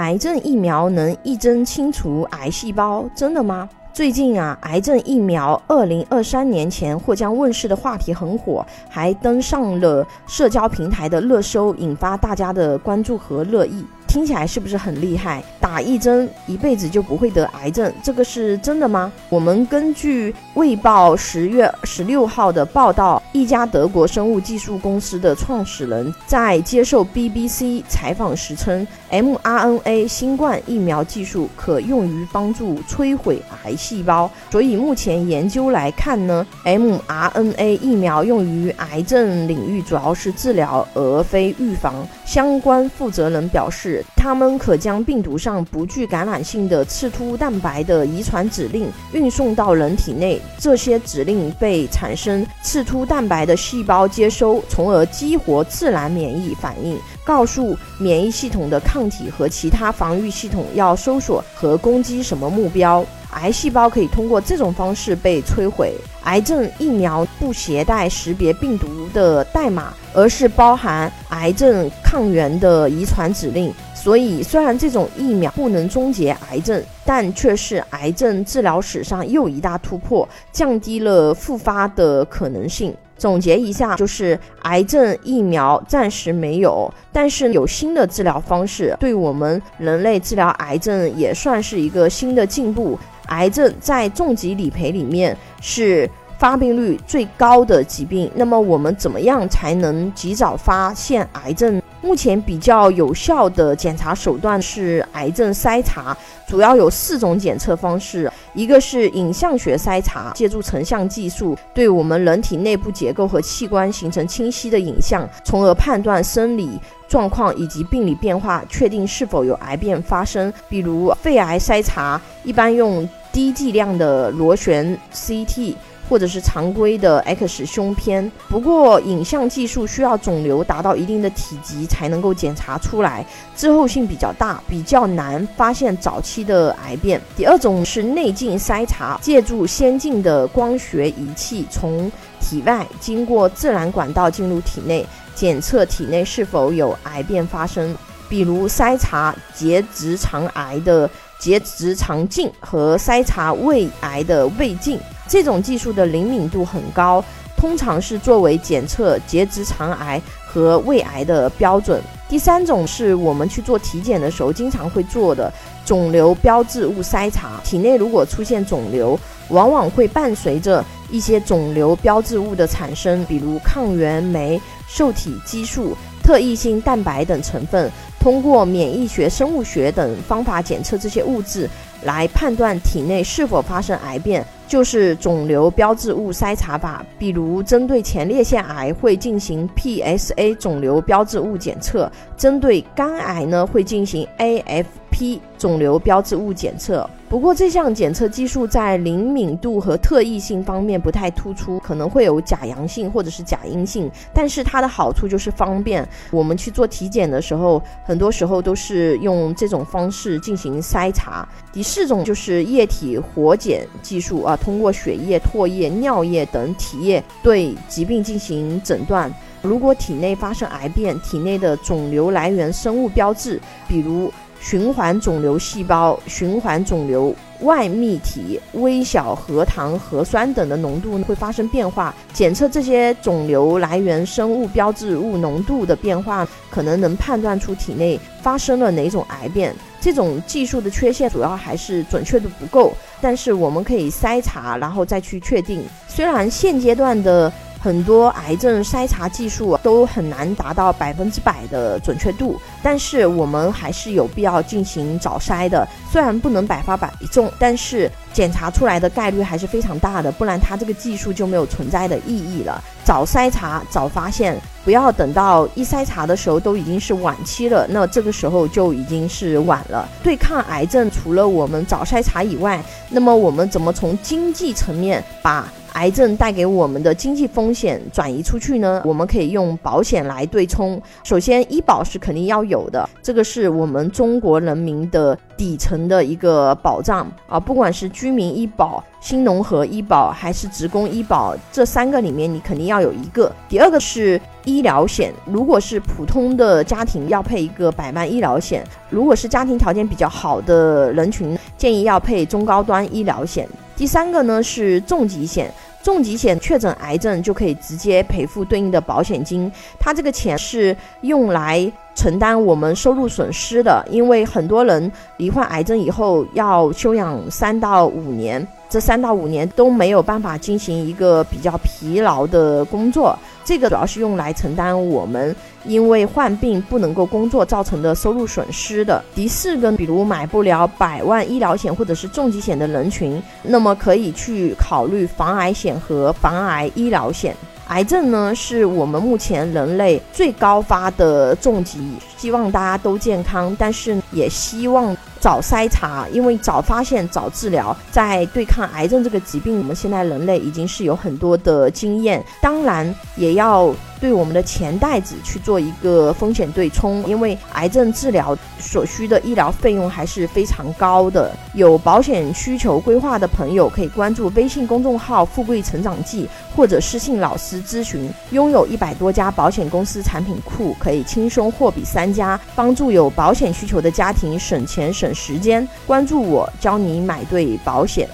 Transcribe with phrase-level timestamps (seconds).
[0.00, 3.68] 癌症疫苗能一针清除癌细胞，真的吗？
[3.92, 13.84] 最近啊，癌症疫苗二零二三年前或将问世的话题很火，还登上了社交平台的热搜，引发大家的关注和热议。
[14.10, 15.40] 听起来是不是很厉害？
[15.60, 19.12] 打一针一辈子就不会得癌症，这个是真的吗？
[19.28, 34.28] 我们根据《卫报》十月十六号的报道，一家德国生物技术公司的创始人在接受 BBC 采访时称，mRNA 新冠疫苗技术可用于帮助摧毁癌细胞。
[34.50, 41.94] 所以目前研究来看呢，mRNA 疫苗用于癌症领域主要是治疗而非预防。
[42.26, 43.99] 相关负责人表示。
[44.16, 63.04] 他们可将病毒上不具感染性的刺突蛋白的遗传指令运送到人体内，这些指令被产生刺突蛋白的细胞接收，从而激活自然免疫反应，告诉免疫系统的抗体和其他防御系统要搜索和攻击什么目标。
[63.34, 65.94] 癌细胞可以通过这种方式被摧毁。
[66.24, 73.72] 癌症疫苗不携带识别病毒的代码，而是包含癌症抗原的遗传指令。
[74.02, 82.94] 所以，虽然这种疫苗不能终结癌症，但却是癌症治疗史上又一大突破，降低了复发的可能性。
[83.18, 92.98] 总结一下，就是癌症疫苗暂时没有，但是有新的治疗方式，对我们人类治疗癌症也算是一个新的进步。
[93.26, 101.80] 癌症在重疾理赔里面是发病率最高的疾病，那么我们怎么样才能及早发现癌症？
[102.02, 120.52] 目前比较有效的检查手段是癌症筛查，主要有四种检测方式，一个是影像学筛查，借助成像技术对我们人体内部结构和器官形成清晰的影像，从而判断生理状况以及病理变化，确定是否有癌变发生。
[120.68, 125.74] 比如肺癌筛查，一般用低剂量的螺旋 CT。
[126.10, 133.24] 或者是常规的 X 胸片，不过影像技术需要肿瘤达到一定的体积才能够检查出来，
[133.54, 137.20] 滞后性比较大，比较难发现早期的癌变。
[137.36, 147.96] 第二种是内镜筛查，借助先进的光学仪器从体外经过自然管道进入体内，检测体内是否有癌变发生，
[148.28, 151.08] 比如筛查结直肠癌的
[151.38, 154.98] 结直肠镜和筛查胃癌的胃镜。
[155.30, 157.24] 这种技术的灵敏度很高，
[157.56, 162.02] 通常是作为检测结直肠癌和胃癌的标准。
[162.28, 165.52] 第三种是我们去做体检的时候经常会做的
[165.84, 167.60] 肿瘤标志物筛查。
[167.62, 169.18] 体内如果出现肿瘤，
[169.50, 175.96] 往往会伴随着一些肿瘤标志物的产生，比如抗原酶、受体激素、
[176.30, 177.90] 特异性蛋白等成分。
[178.20, 181.68] 通过免疫学、生物学等方法检测这些物质，
[182.04, 184.46] 来判断体内是否发生癌变。
[184.68, 197.10] 就是肿瘤标志物筛查法，比如针对前列腺癌会进行 PSA 肿瘤标志物检测，针对肝癌呢会进行 AFP 肿瘤标志物检测。
[197.30, 204.10] 不过这项检测技术在灵敏度和特异性方面不太突出，可能会有假阳性或者是假阴性。
[204.34, 211.48] 但是它的好处就是方便，我们去做体检的时候，很多时候都是用这种方式进行筛查。
[211.72, 219.32] 第四种就是液体活检技术啊，通过血液、唾液、尿液等体液对疾病进行诊断。
[219.62, 224.32] 如果体内发生癌变，体内的肿瘤来源生物标志，比如。
[224.60, 232.14] 循环肿瘤细胞、循环肿瘤外泌体、微小核糖核酸等的浓度会发生变化。
[232.32, 239.74] 检测这些肿瘤来源生物标志物浓度的变化，可能能判断出体内发生了哪种癌变。
[240.00, 245.82] 这种技术的缺陷主要还是准确度不够，但是我们可以筛查，然后再去确定。
[246.06, 247.52] 虽然现阶段的。
[247.82, 255.88] 很多癌症筛查技术都很难达到百分之百的准确度，但是我们还是有必要进行早筛的。
[256.12, 262.82] 虽然不能百发百中，但是检查出来的概率还是非常大的，不然它这个技术就没有存在的意义了。
[263.02, 270.06] 早筛查早发现，不要等到一筛查的时候都已经是晚期了，那这个时候就已经是晚了。
[270.22, 275.66] 对抗癌症，除了我们早筛查以外，那么我们怎么从经济层面把？
[275.94, 279.02] 癌症带给我们的经济风险转移出去呢？
[279.04, 281.00] 我们可以用保险来对冲。
[281.24, 285.38] 首先，医保是肯定要有的，这个是我们中国人民的。
[285.60, 293.54] 底层的一个保障啊，不管是居民医保、新农合医保还是职工医保，这三个里面你肯定要有一个。
[293.68, 303.68] 第二个是医疗险，如果是普通的家庭要配一个百万医疗险，如果是家庭条件比较好的人群，建议要配中高端医疗险。
[303.96, 305.72] 第三个呢是重疾险。
[306.02, 318.66] 重疾险确诊癌症就可以直接赔付对应的保险金，它这个钱是用来承担我们收入损失的，因为很多人罹患癌症以后要休养三到五年。
[318.90, 329.22] 这三到五年都没有办法进行一个比较疲劳的工作，这个主要是用来承担我们因为患病不能够工作造成的收入损失的。
[329.34, 337.56] 第四个，比如买不了百万医疗险或者是重疾险的人群，那么可以去考虑防癌险和防癌医疗险。
[337.90, 342.00] 癌症呢，是我们目前人类最高发的重疾，
[342.36, 353.92] 希望大家都健康，但是也希望早筛查，因为早发现早治疗，在对抗癌症这个疾病，我们现在人类已经是有很多的经验，当然也要。
[354.20, 361.50] 对我们的钱袋子去做一个风险对冲，因为癌症治疗所需的医疗费用还是非常高的。
[361.74, 368.30] 有保险需求规划的朋友可以关注微信公众号“富贵成长记”或者私信老师咨询。
[368.50, 375.86] 拥有一百多家保险公司产品库，可以轻松货比三家，帮助有保险需求的家庭省钱省时间。
[376.06, 378.28] 关注我，教你买对保险。